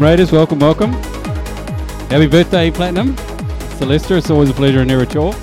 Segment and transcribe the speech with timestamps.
[0.00, 0.32] Raiders.
[0.32, 0.92] Welcome, welcome.
[2.08, 3.14] Happy birthday, Platinum.
[3.76, 5.34] Celeste, it's always a pleasure and never a chore.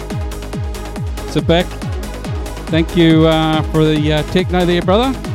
[1.30, 1.68] Sit back.
[2.66, 5.27] Thank you uh, for the uh, techno there, brother.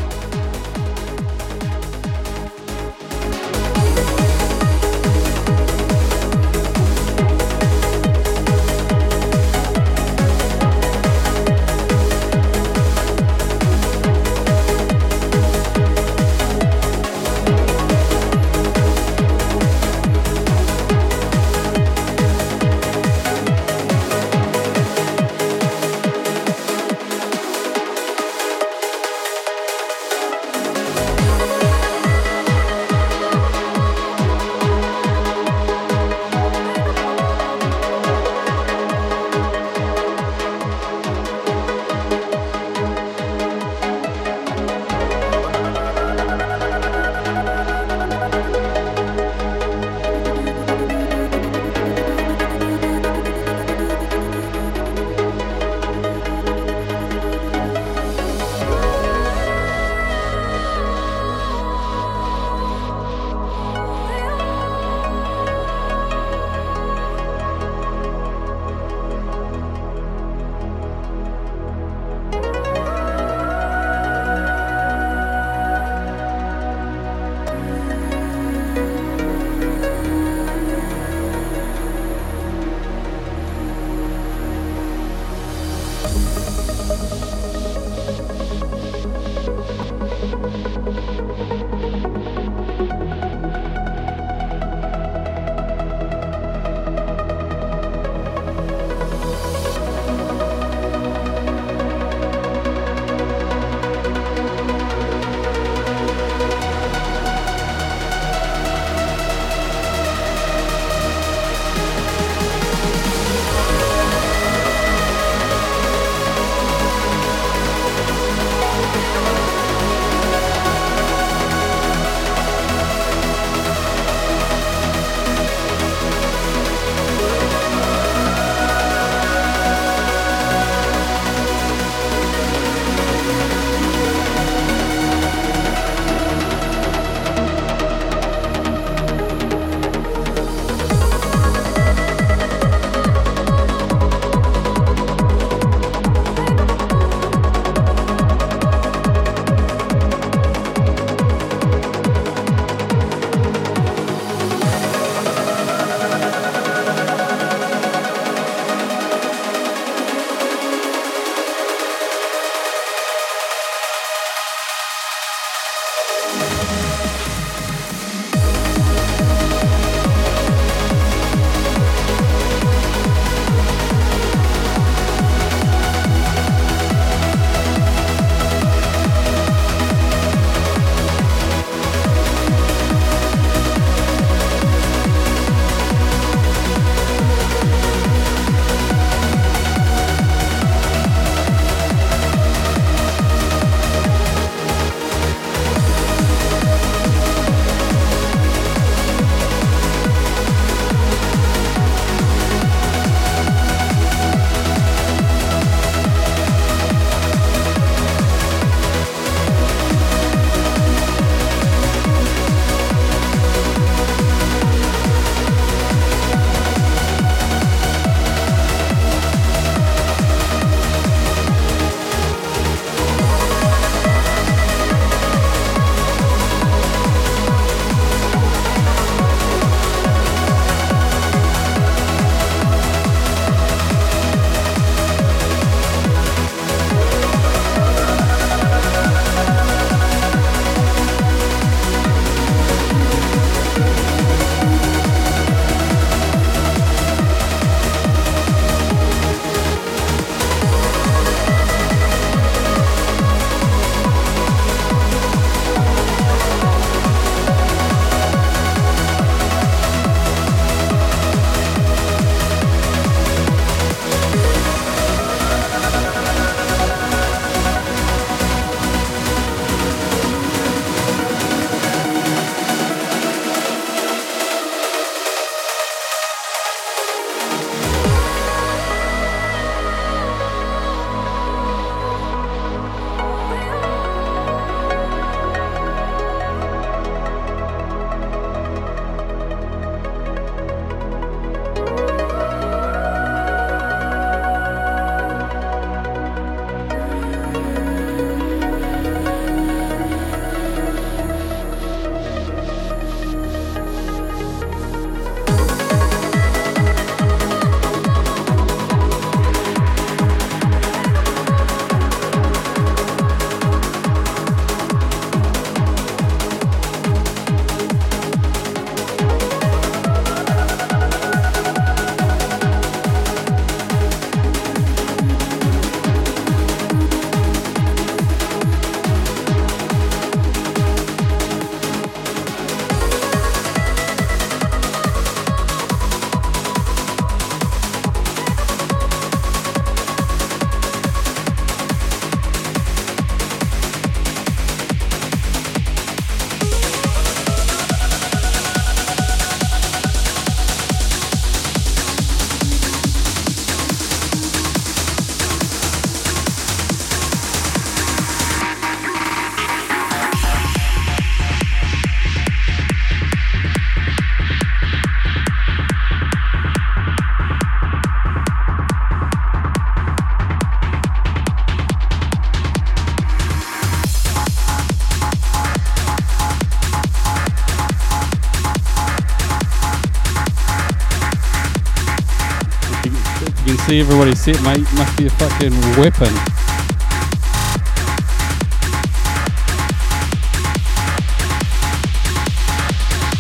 [383.93, 384.81] See everybody set, mate.
[384.95, 386.33] Must be a fucking weapon.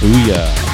[0.00, 0.71] Booyah, booyah.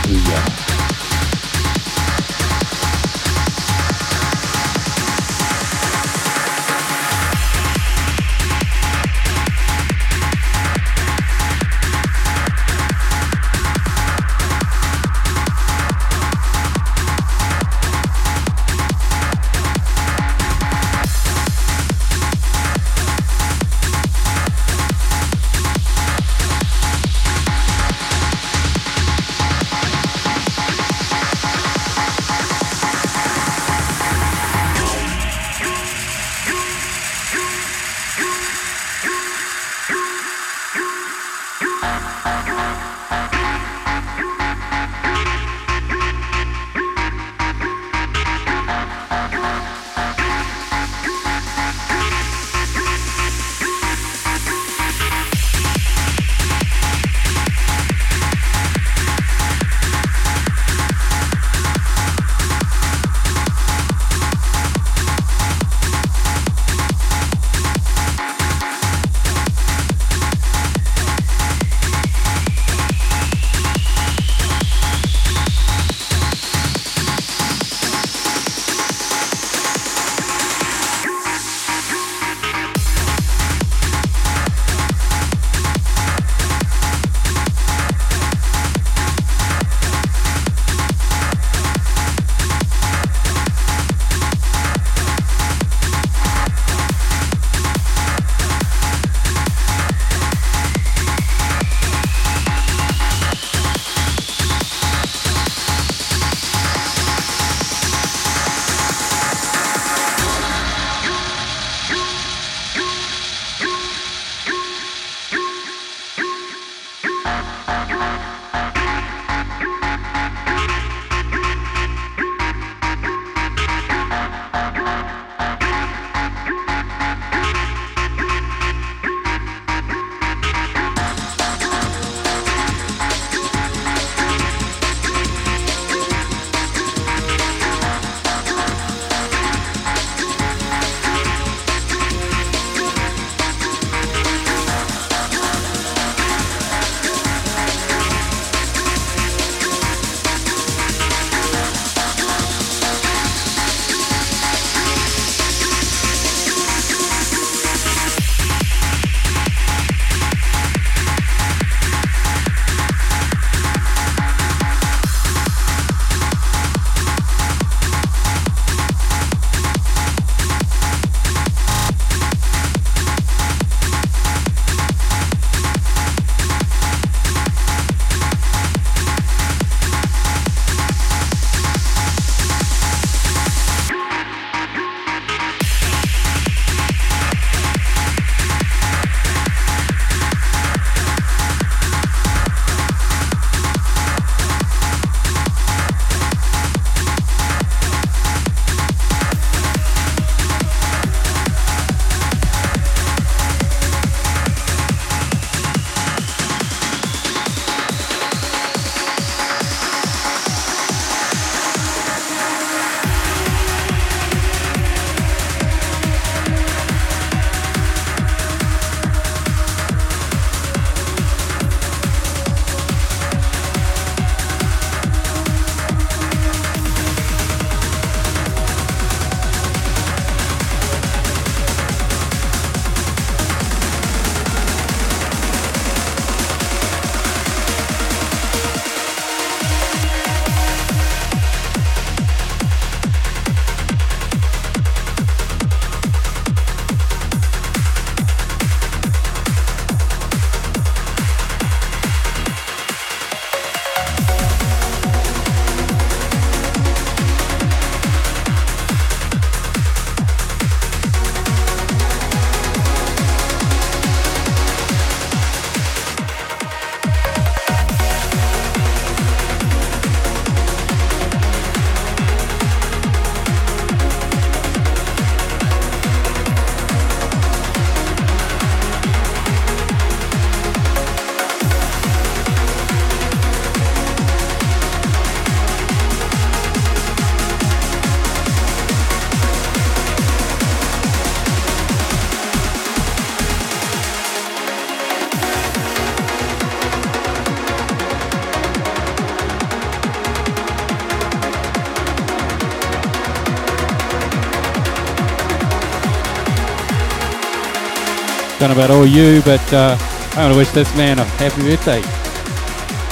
[308.68, 309.96] Don't know about all you, but uh,
[310.36, 312.02] I want to wish this man a happy birthday.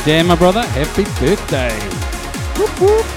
[0.05, 1.73] Dan, my brother, happy birthday.
[2.61, 3.16] Whoop, whoop.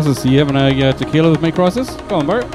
[0.00, 1.90] Crosses, you having a uh, tequila with me, Crosses?
[2.08, 2.48] Go on, Bert.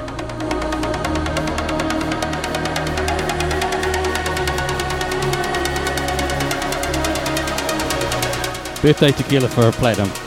[8.81, 10.22] Birthday tequila for a platinum.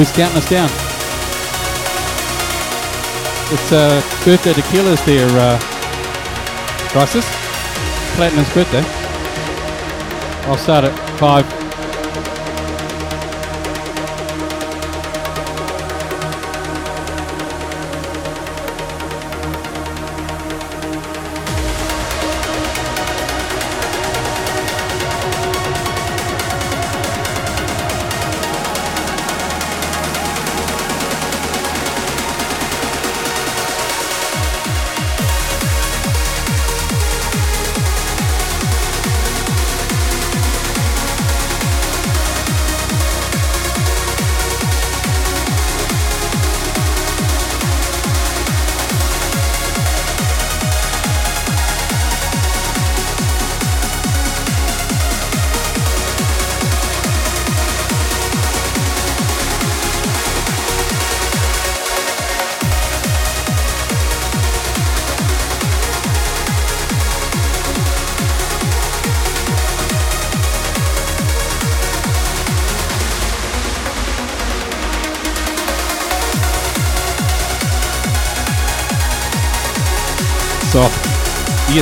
[0.00, 0.70] Who's counting us down?
[3.52, 5.58] It's uh, birthday to tequila's there, uh,
[6.88, 7.26] Crisis.
[8.16, 8.82] Platinum's birthday.
[10.48, 11.09] I'll start at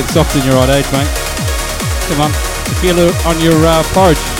[0.01, 1.07] get soft in your old age, mate.
[2.07, 2.31] Come on.
[2.79, 4.38] Feel it on your uh, porridge.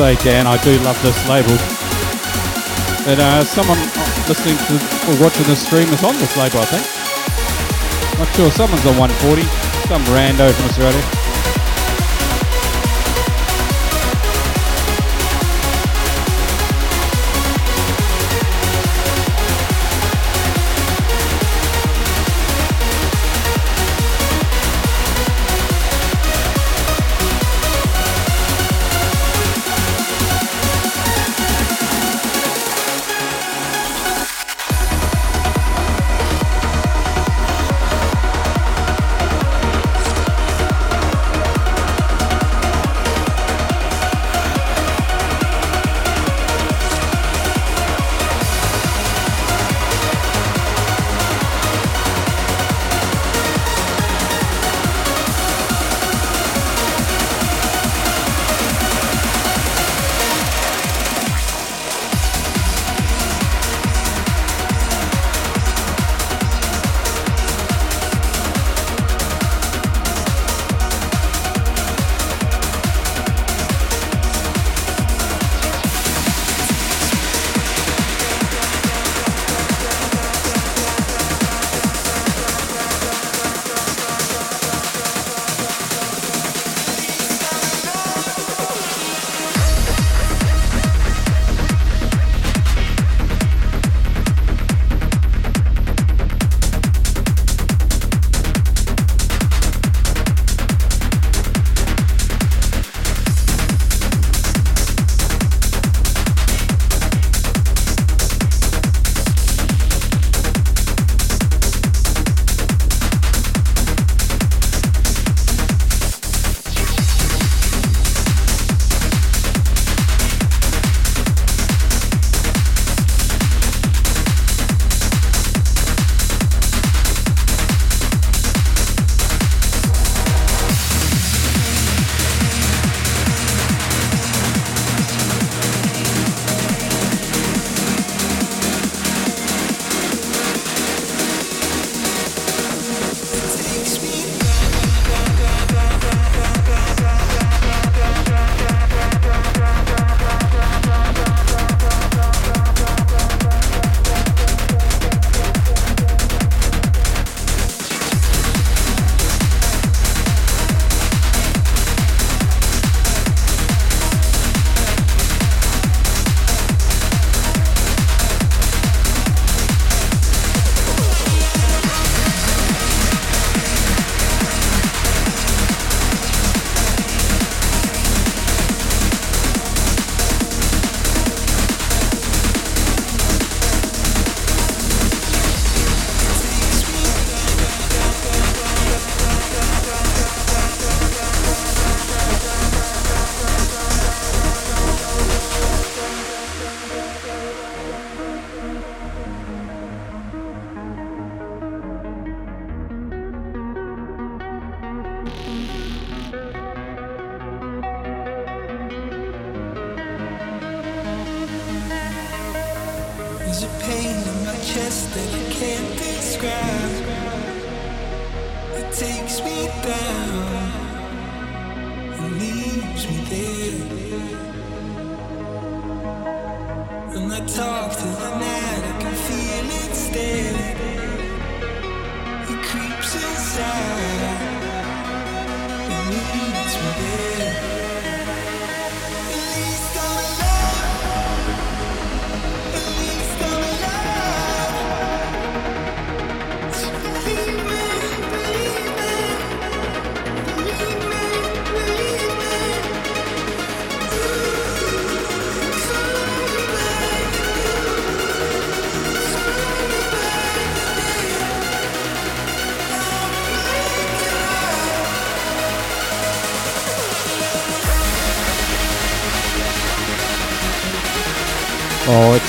[0.00, 1.52] Dan, I do love this label.
[3.04, 3.76] But uh, someone
[4.26, 4.74] listening to
[5.10, 8.18] or watching the stream is on this label, I think.
[8.18, 8.50] Not sure.
[8.50, 9.42] Someone's on 140.
[9.88, 11.19] Some rando from Australia.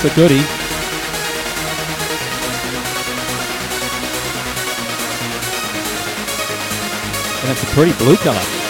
[0.04, 0.34] It's a goodie.
[7.42, 8.61] And it's a pretty blue color.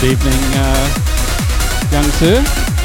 [0.00, 2.75] Good evening, uh, sir.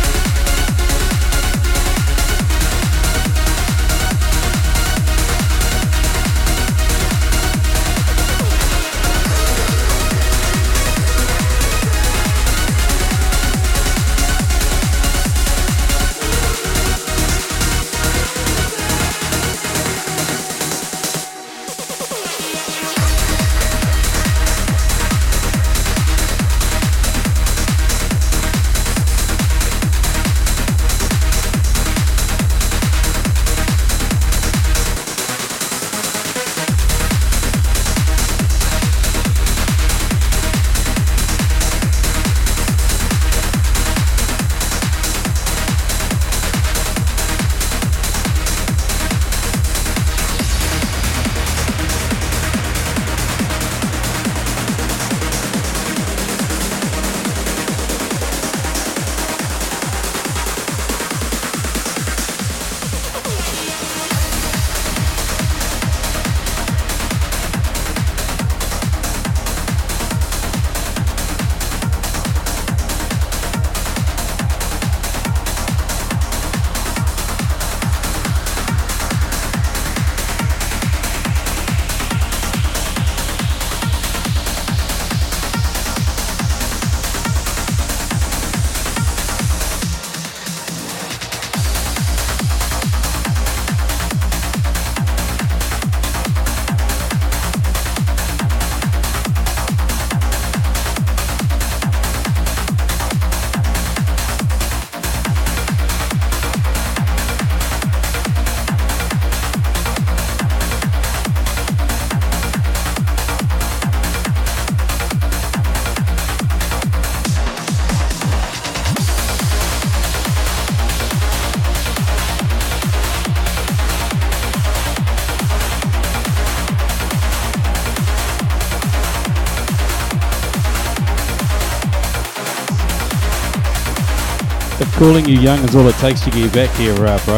[135.02, 137.38] Calling you young is all it takes to get you back here, uh, bro.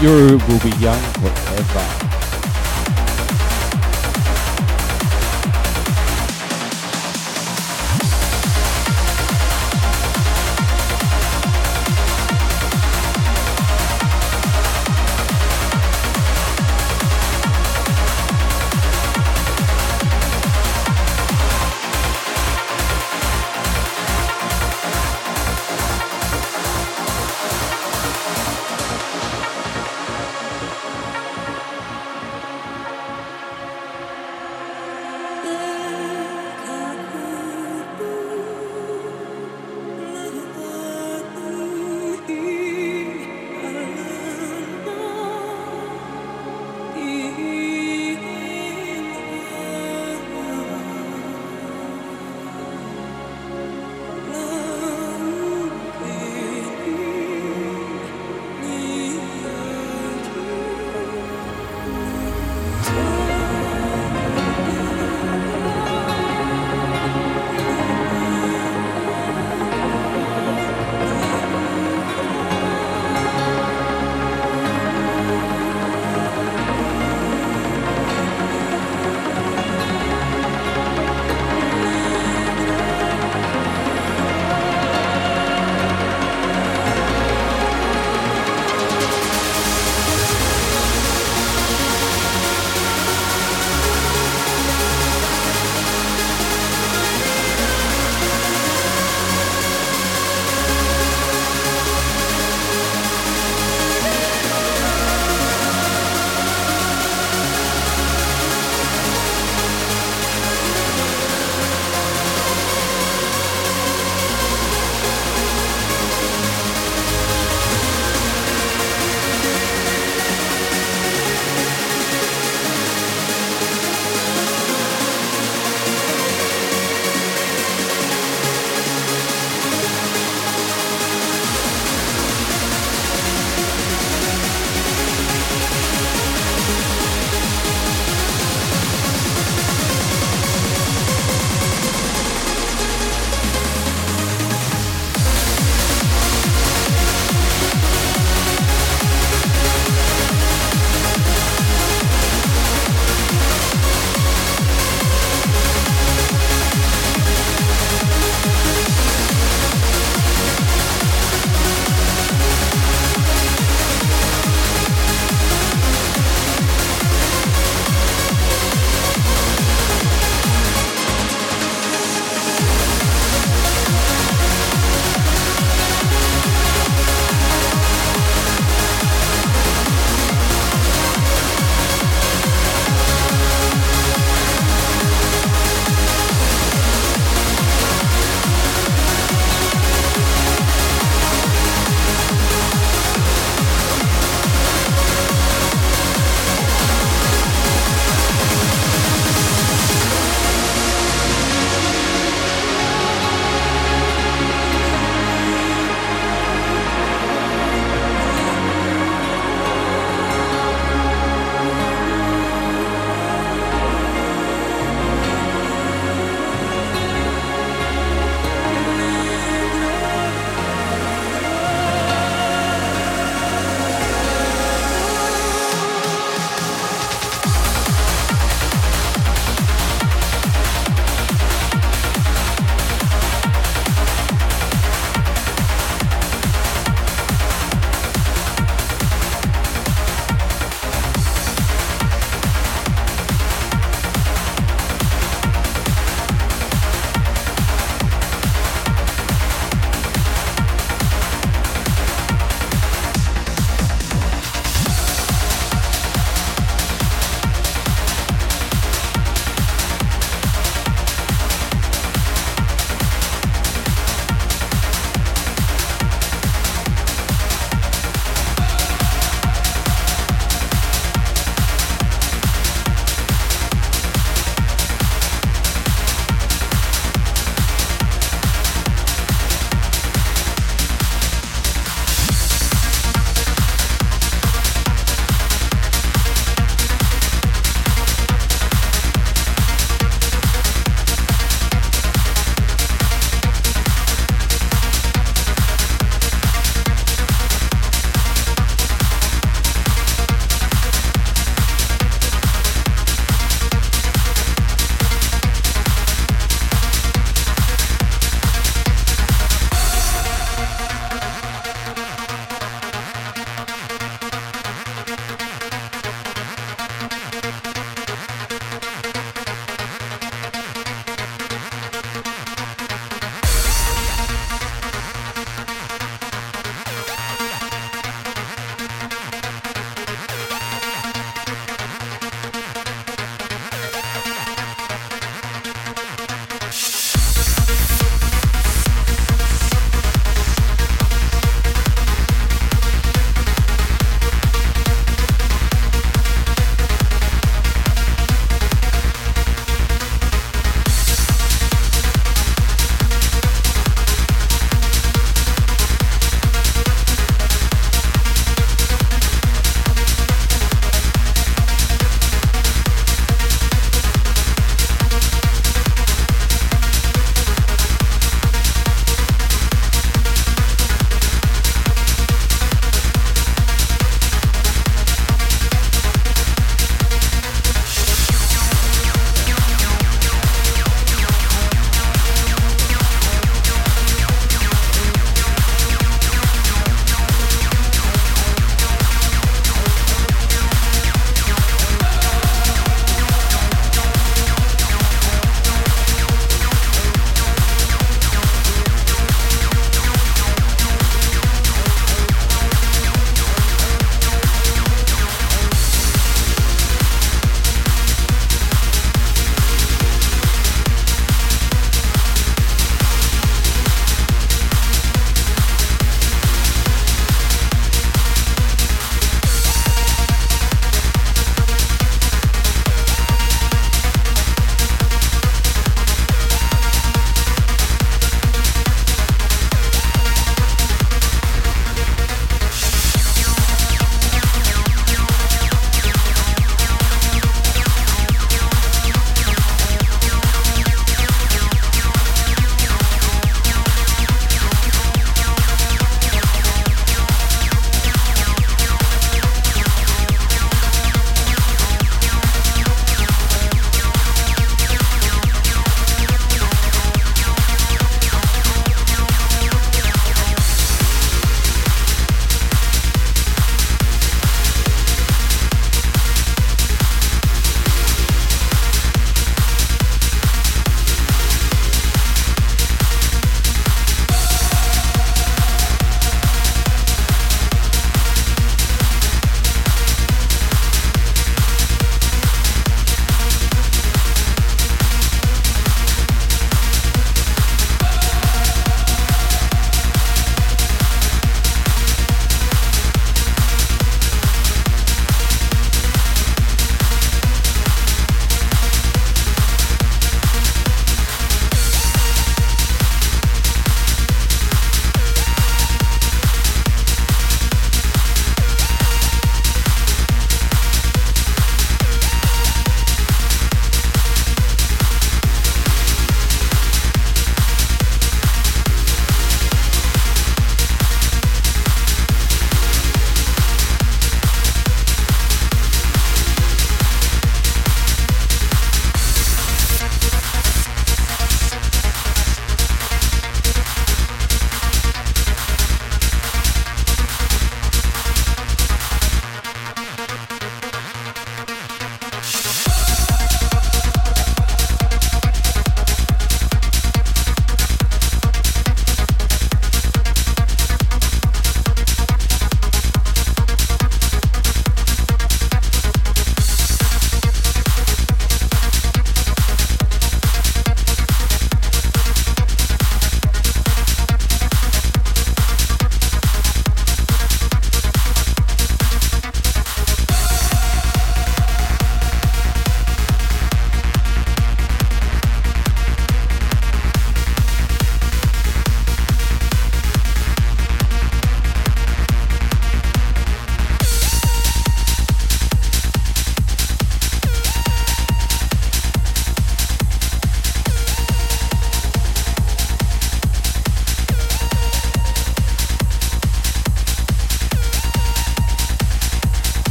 [0.00, 2.11] You will be young forever.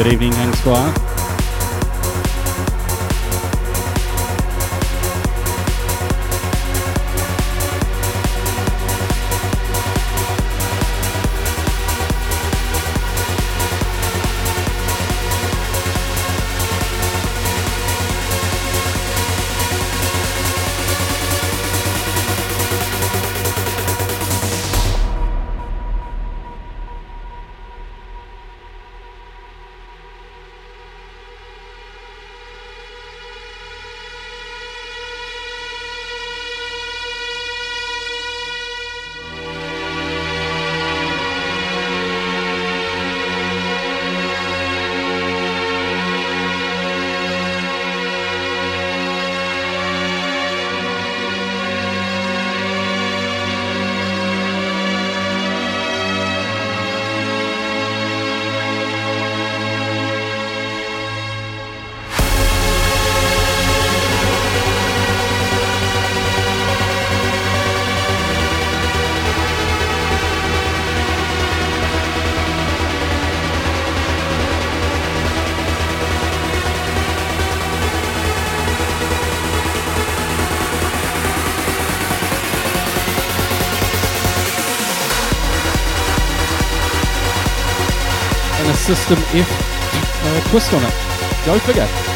[0.00, 0.99] Good evening, Young Squire.
[88.90, 89.48] System F
[90.24, 90.92] uh, twist on it.
[91.46, 92.09] Go figure.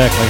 [0.00, 0.26] Exactly.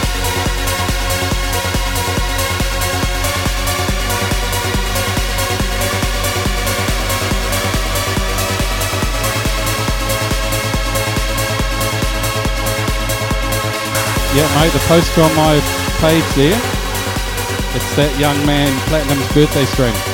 [14.34, 15.60] Yeah, mate, the poster on my
[16.00, 16.60] page there.
[17.76, 20.09] It's that young man Platinum's birthday stream.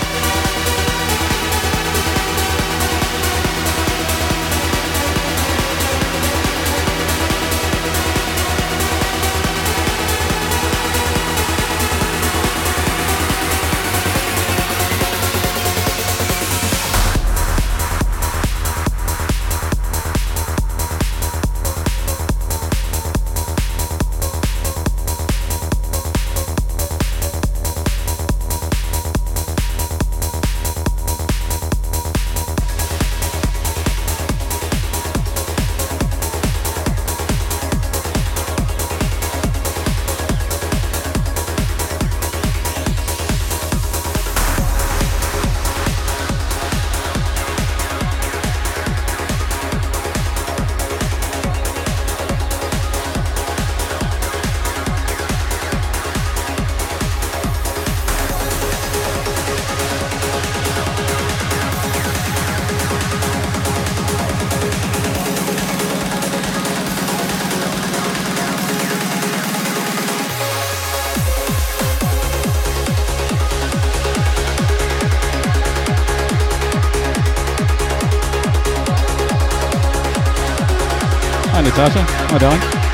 [82.38, 82.86] Hi.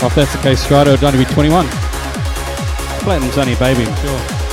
[0.00, 1.66] Well, if that's the case, Strider would only be 21.
[3.00, 4.43] Platinum's only a baby, sure.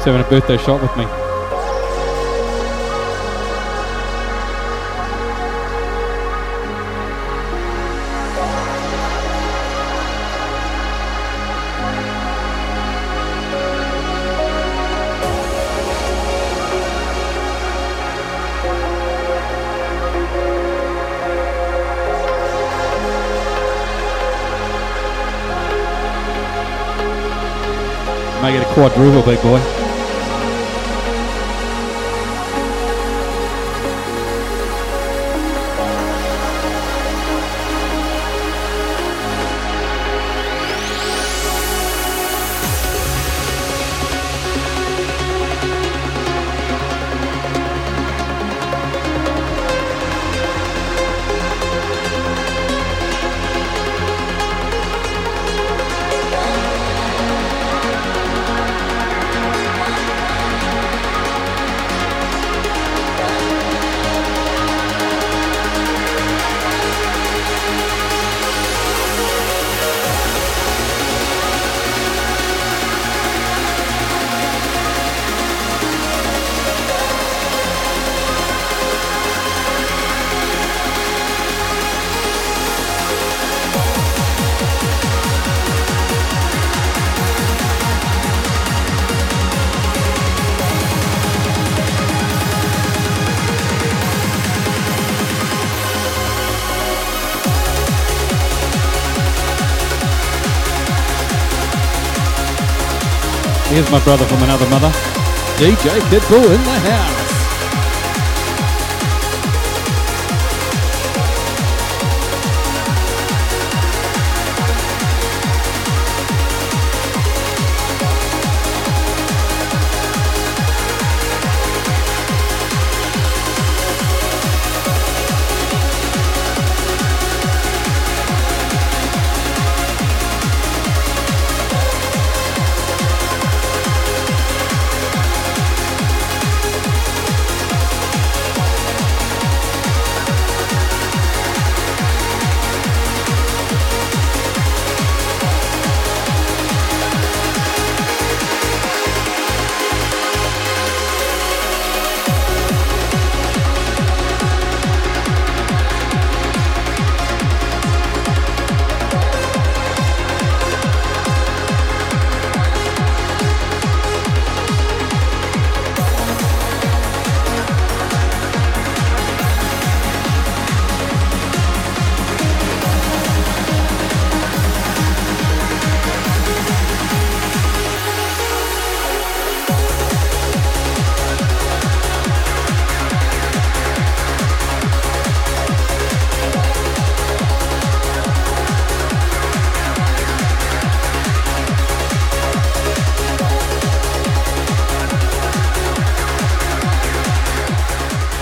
[0.00, 1.04] Who's having a birthday shot with me?
[28.40, 29.79] Make it a quadruple, big boy.
[103.90, 104.88] My brother from another mother,
[105.56, 107.29] DJ Pitbull in the house.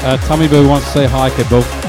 [0.01, 1.88] Uh, Tommy Boo wants to say hi, Kid Bull.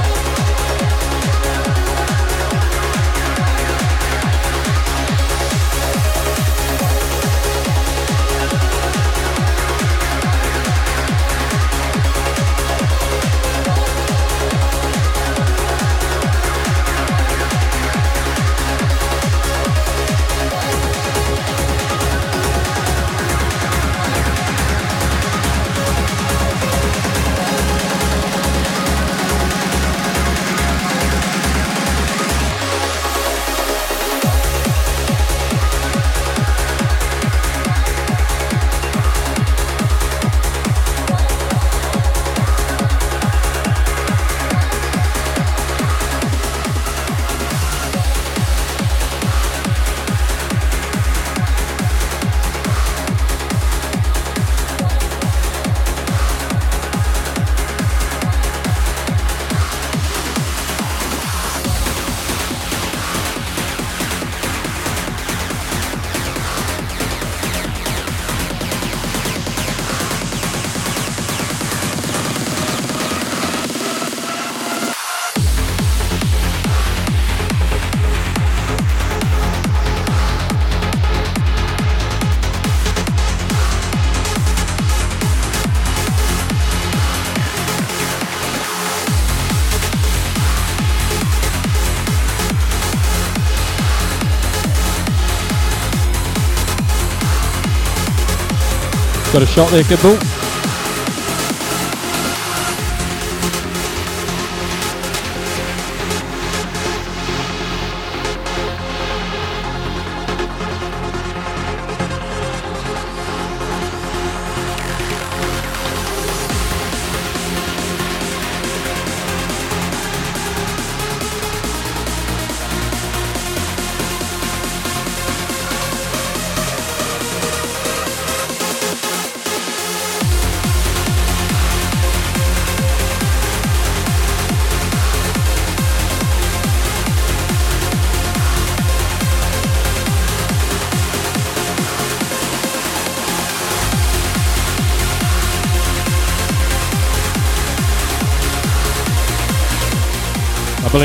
[99.40, 100.18] Got a shot there, Kaboom.
[100.22, 100.39] I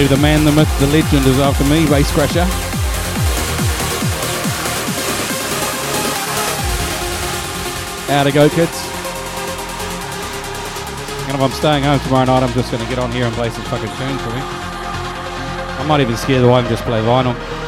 [0.08, 2.44] the man, the myth, the legend is after me, Bass Crasher.
[8.08, 8.70] How to go, kids.
[11.26, 13.34] And if I'm staying home tomorrow night, I'm just going to get on here and
[13.34, 14.40] play some fucking tunes for me.
[14.40, 17.63] I might even scare the wife and just play vinyl.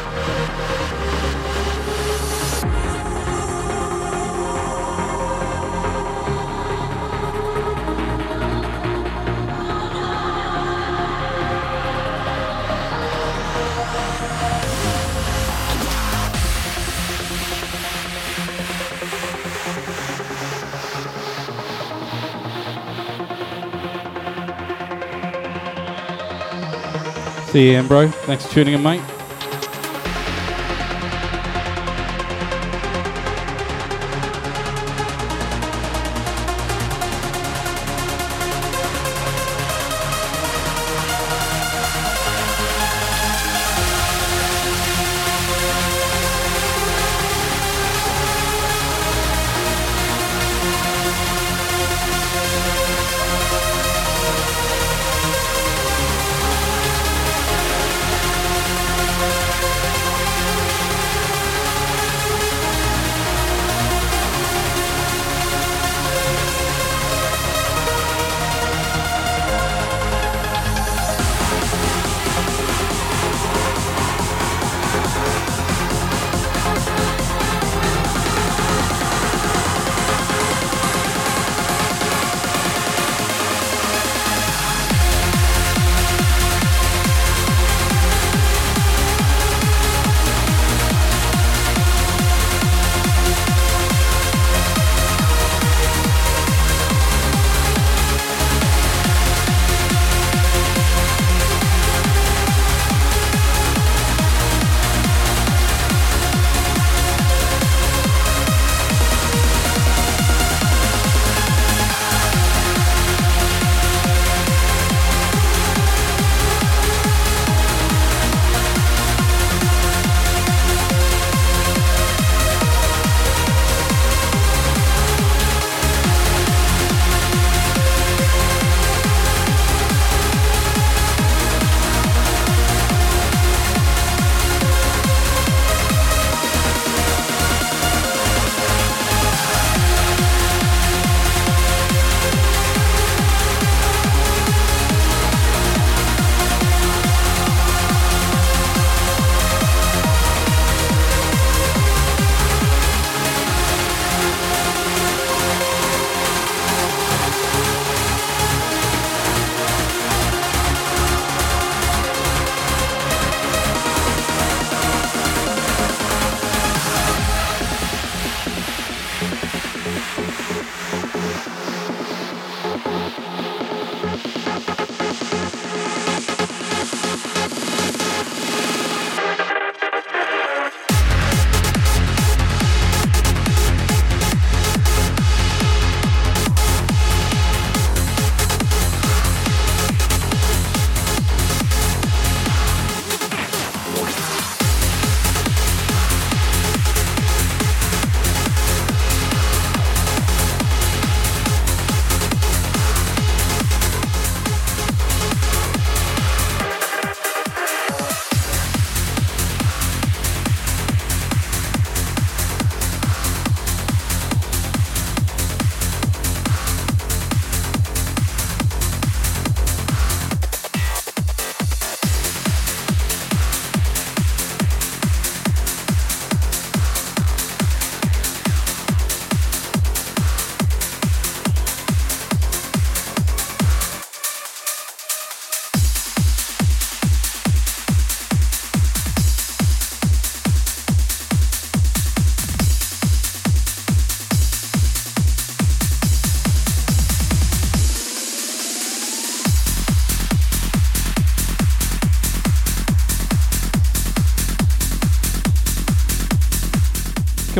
[27.57, 28.07] See you, bro.
[28.07, 29.16] Thanks for tuning in, mate.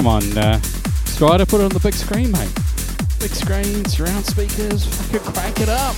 [0.07, 0.57] Come on, uh,
[1.35, 2.53] to put it on the big screen, mate.
[3.19, 5.97] Big screen, surround speakers, fucking crank it up.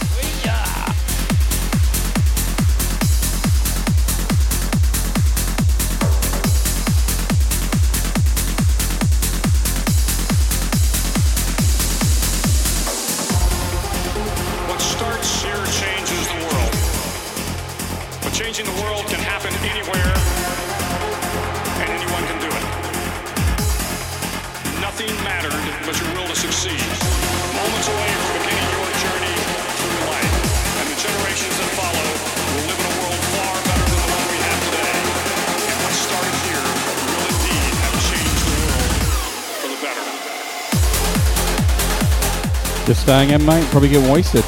[42.90, 43.68] Just staying in, eh, mate.
[43.70, 44.44] Probably getting wasted.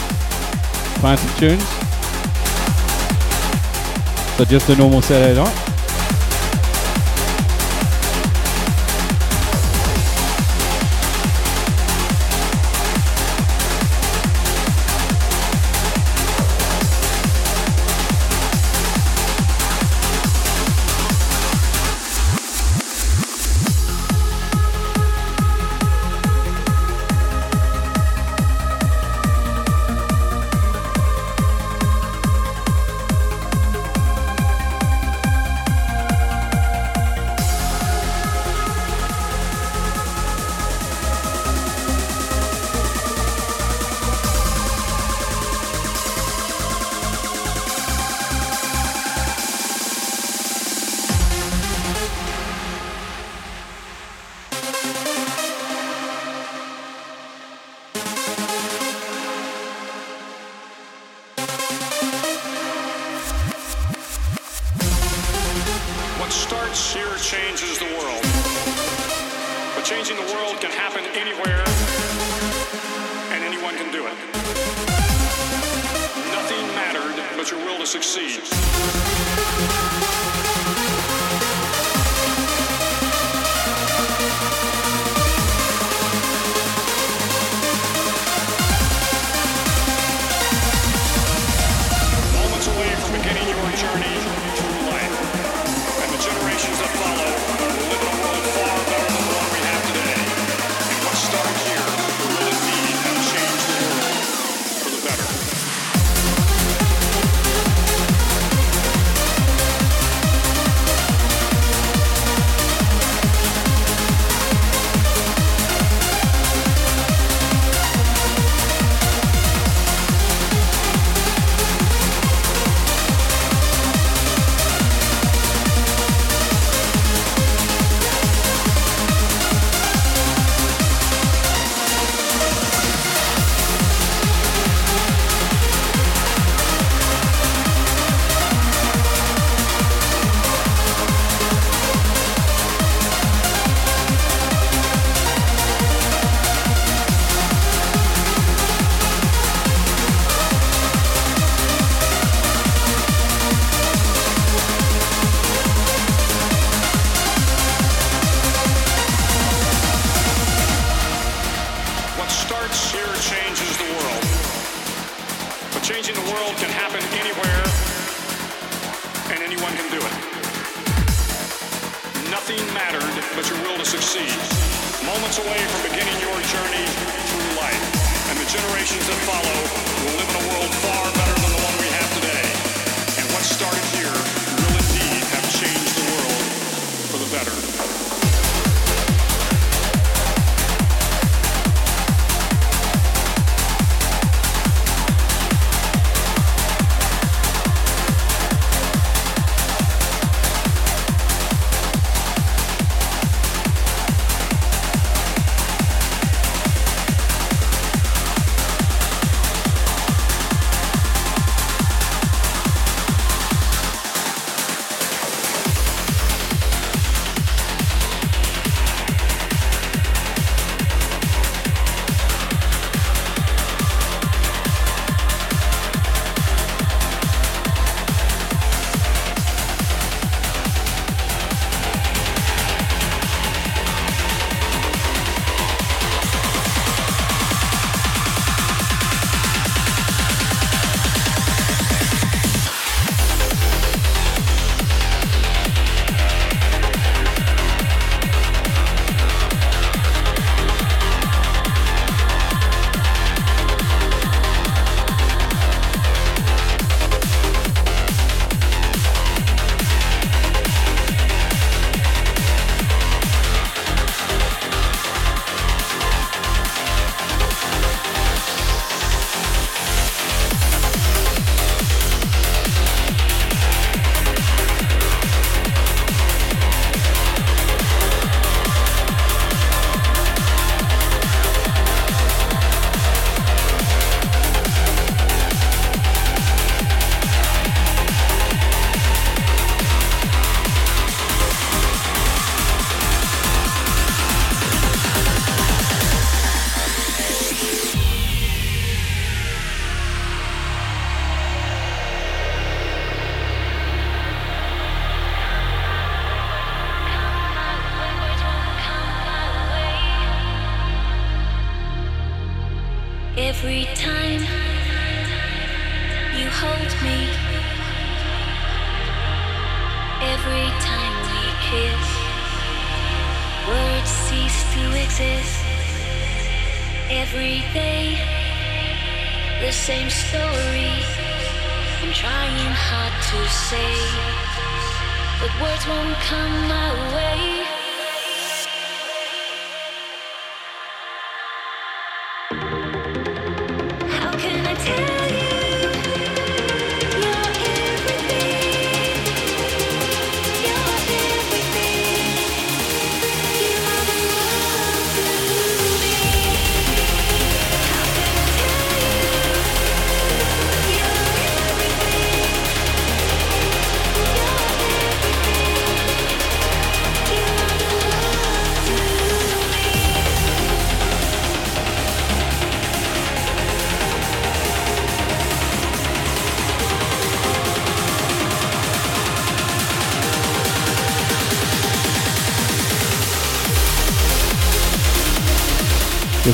[0.97, 1.63] Playing some tunes.
[4.35, 5.70] So just a normal Saturday night.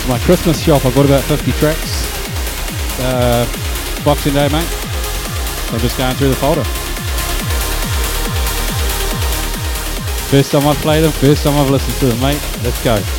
[0.07, 0.85] my Christmas shop.
[0.85, 2.05] I've got about 50 tracks.
[3.01, 3.45] Uh,
[4.03, 4.67] Boxing Day, mate.
[4.67, 6.63] So I'm just going through the folder.
[10.29, 12.41] First time I've played them, first time I've listened to them, mate.
[12.63, 13.16] Let's go.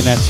[0.00, 0.29] CNS.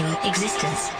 [0.00, 0.99] exceptional existence.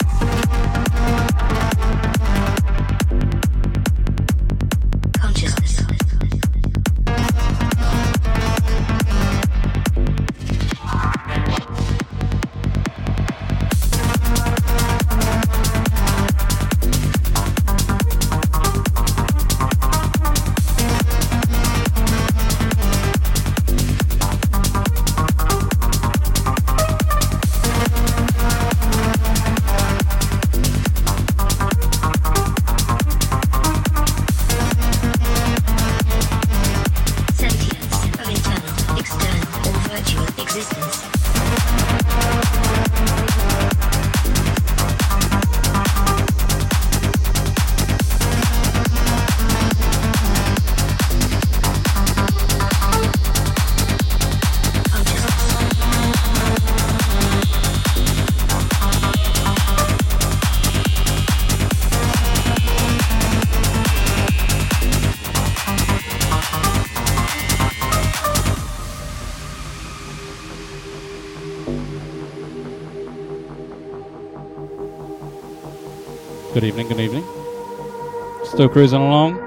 [78.60, 79.38] Still cruising along.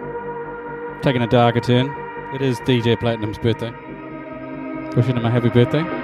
[1.03, 1.87] taking a darker turn.
[2.33, 3.69] It is DJ Platinum's birthday.
[4.95, 6.02] Wishing him a happy birthday.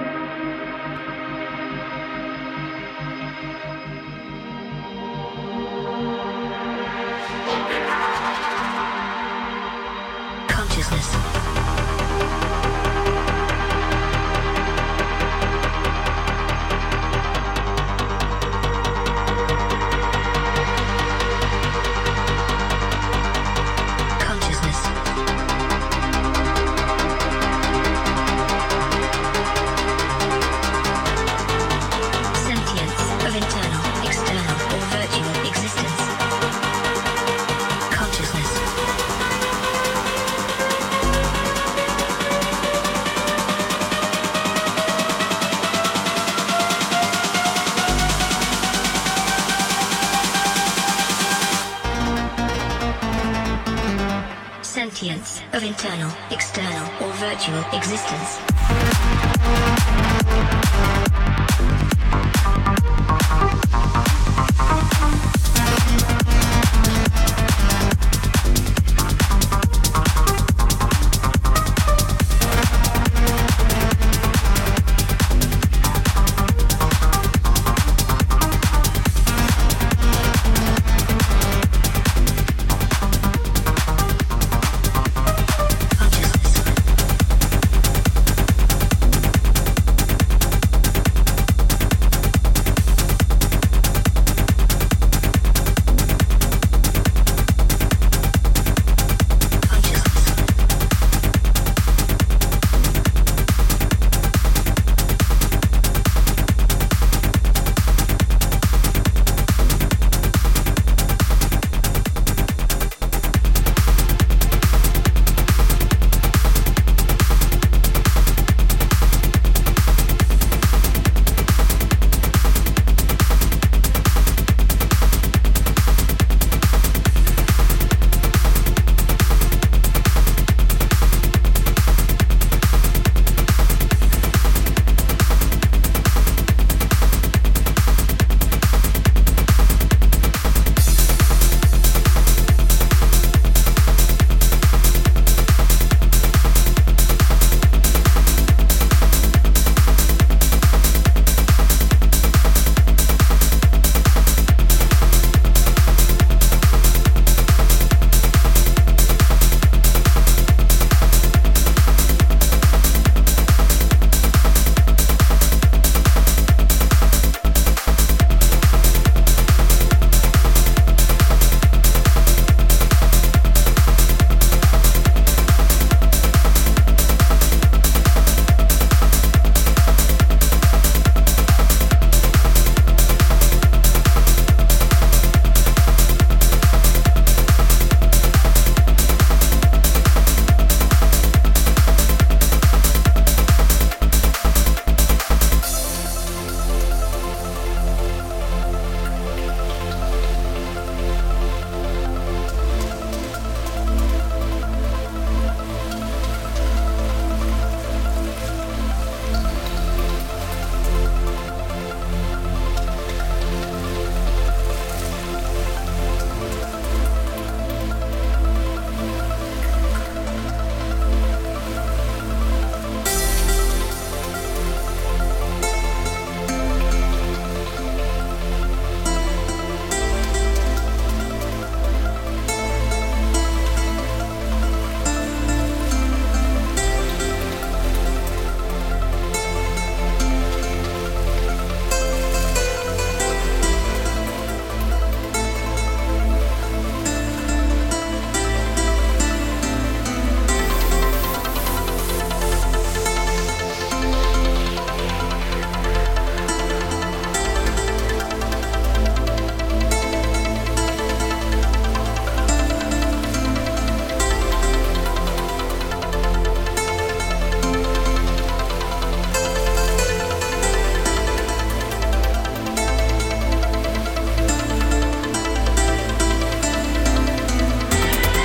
[55.70, 59.99] Internal, external, or virtual existence.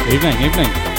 [0.07, 0.94] Evening, evening.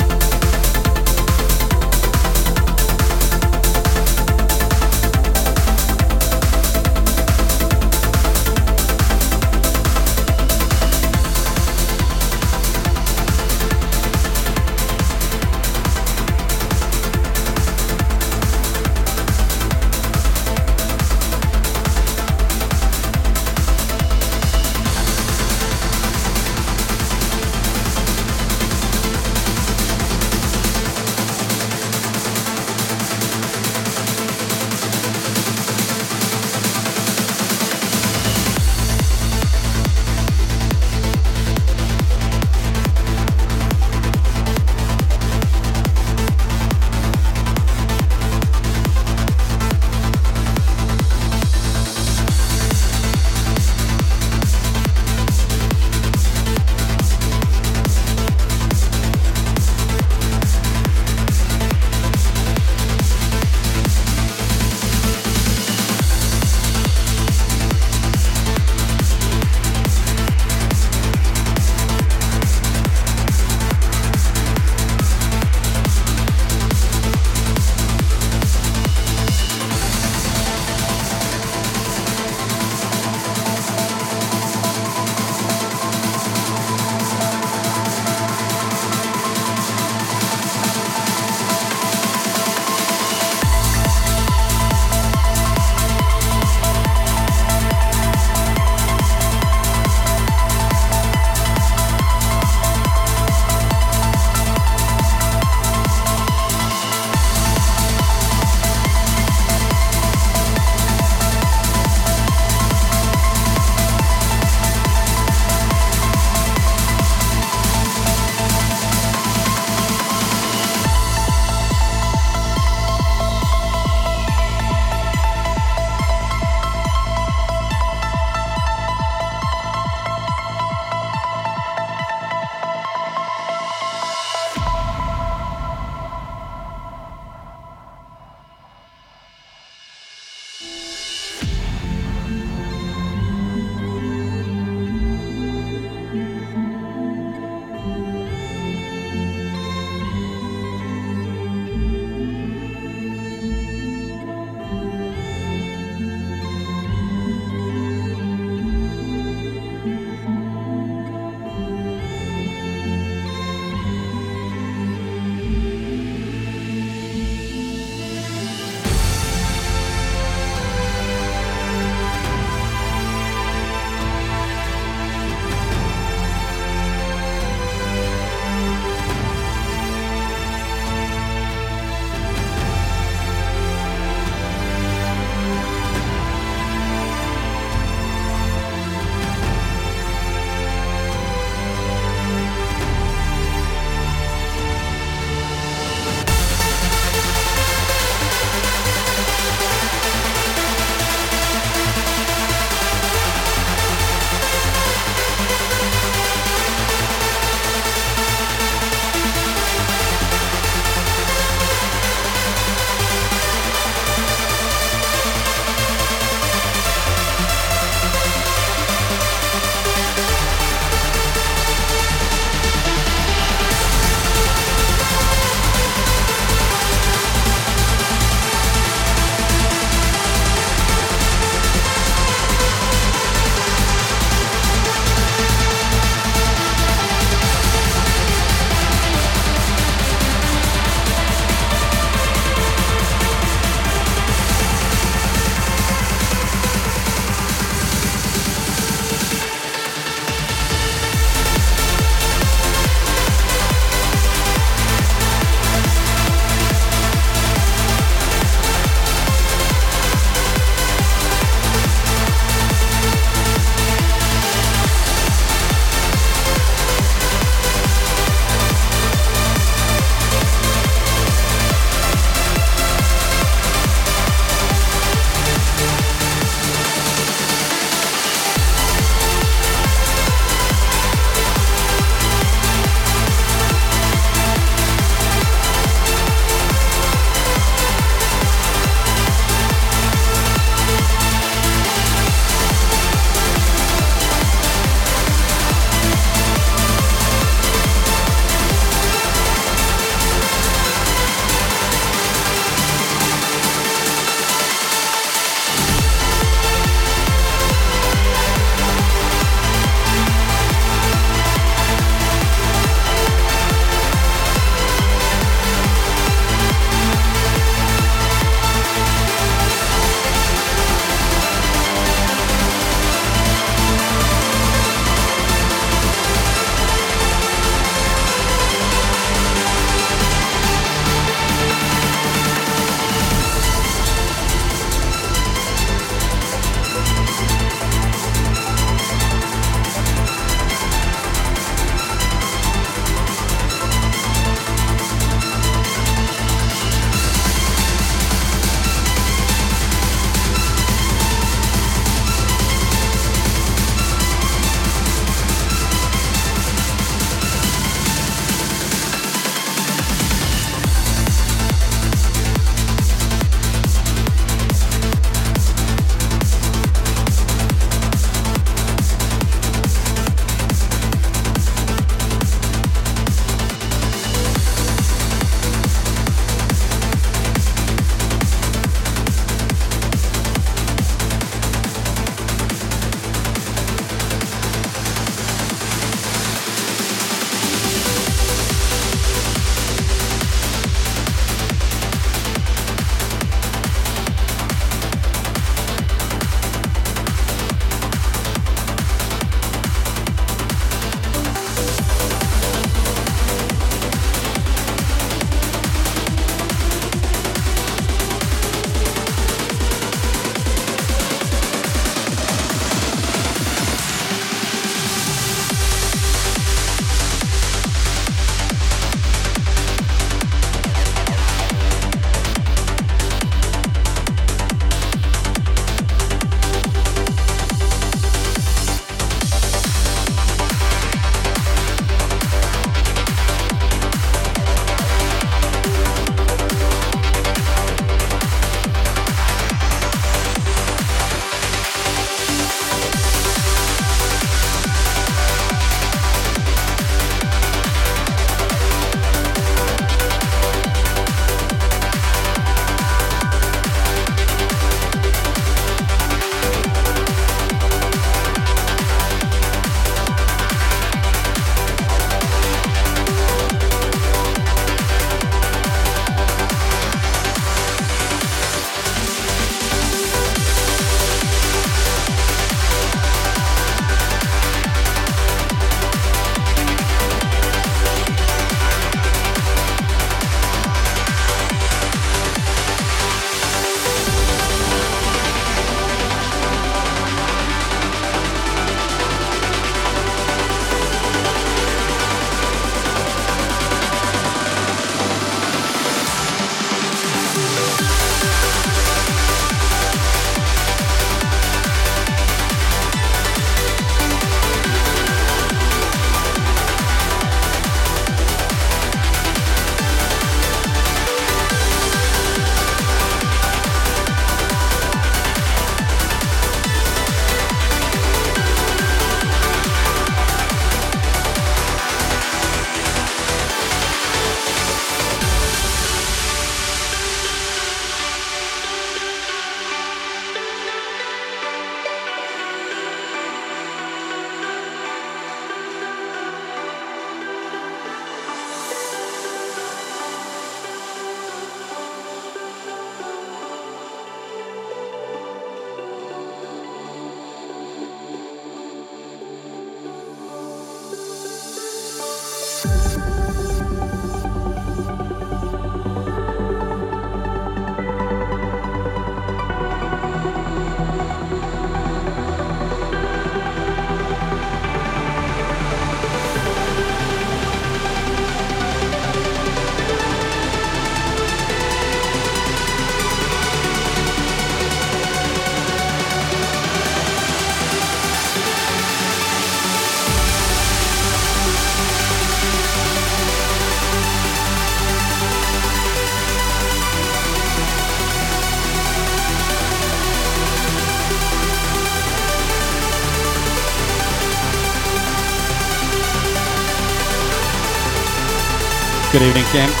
[599.31, 600.00] Good evening, Ken.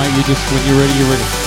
[0.00, 0.16] Mate.
[0.16, 1.39] You just when you're ready, you're ready.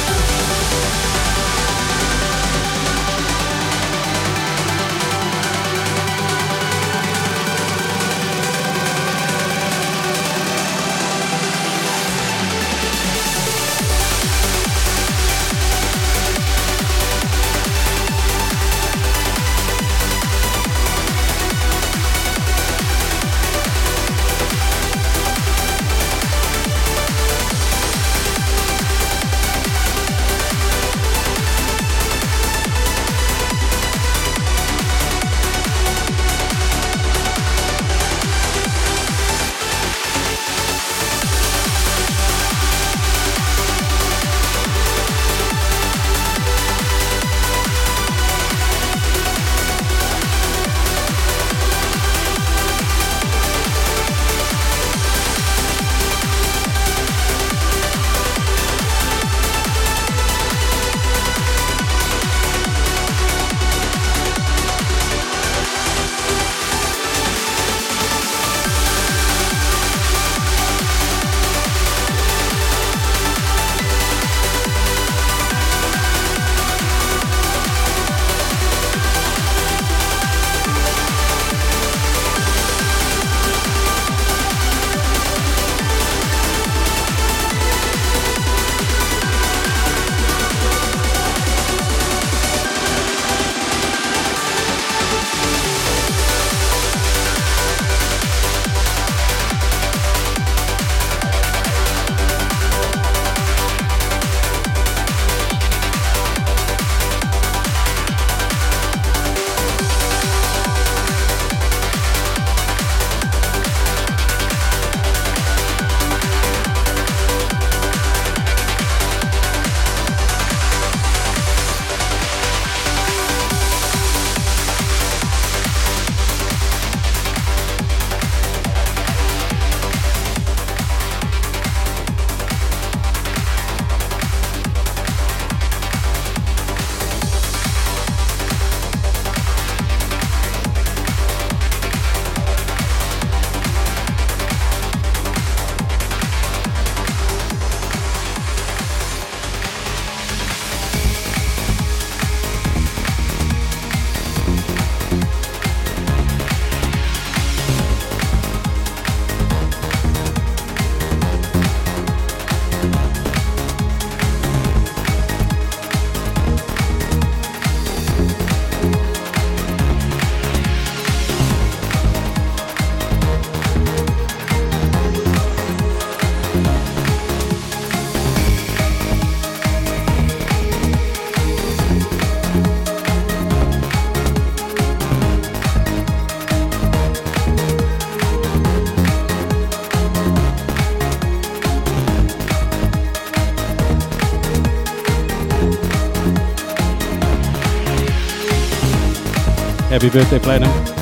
[200.04, 200.93] Happy birthday, Platinum.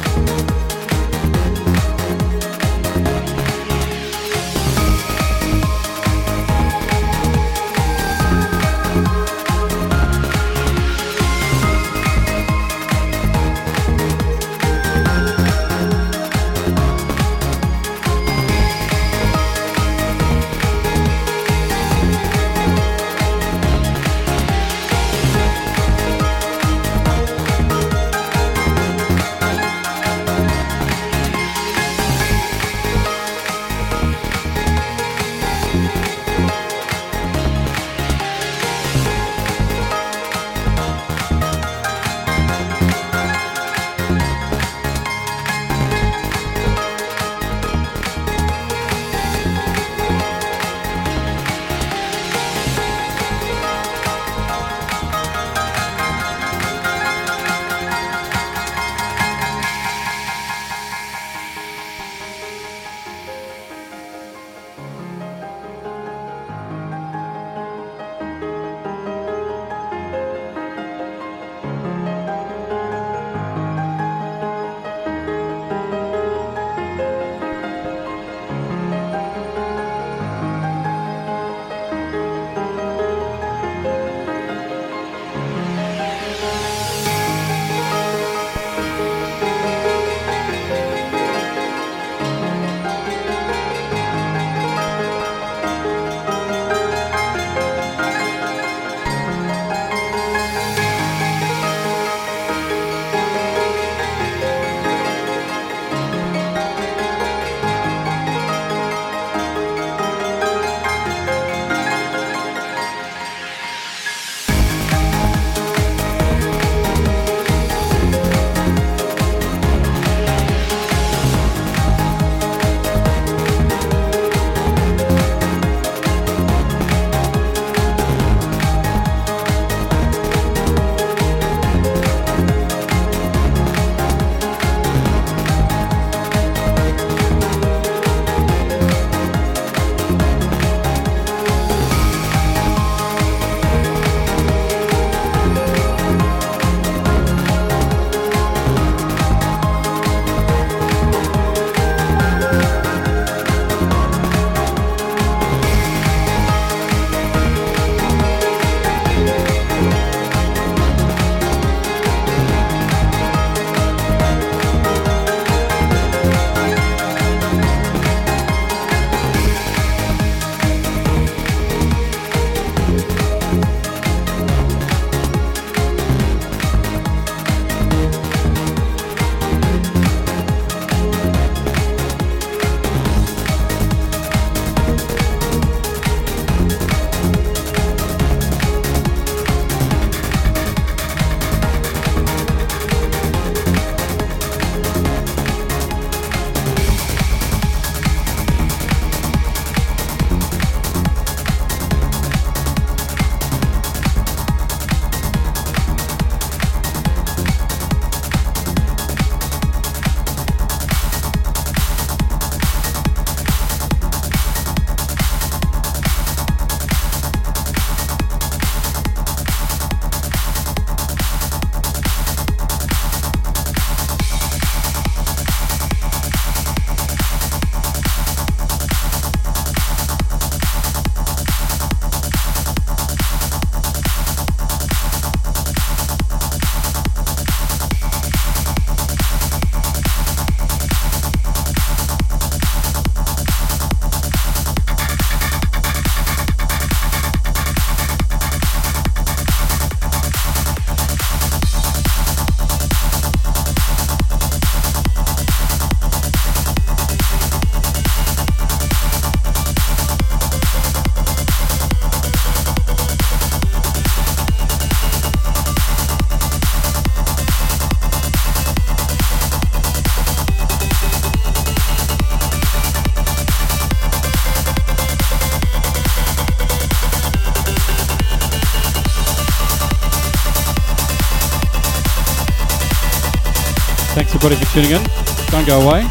[284.31, 285.03] Thanks everybody for tuning in.
[285.51, 286.03] Don't go away.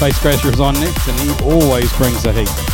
[0.00, 2.71] Bass Crasher is on next, and he always brings the heat.